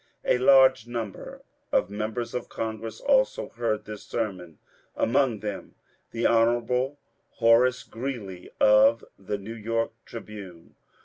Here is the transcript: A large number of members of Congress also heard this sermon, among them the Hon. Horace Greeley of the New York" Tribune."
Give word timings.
A 0.25 0.39
large 0.39 0.87
number 0.87 1.43
of 1.71 1.91
members 1.91 2.33
of 2.33 2.49
Congress 2.49 2.99
also 2.99 3.49
heard 3.49 3.85
this 3.85 4.01
sermon, 4.01 4.57
among 4.95 5.41
them 5.41 5.75
the 6.09 6.25
Hon. 6.25 6.97
Horace 7.33 7.83
Greeley 7.83 8.49
of 8.59 9.05
the 9.19 9.37
New 9.37 9.53
York" 9.53 9.91
Tribune." 10.07 10.73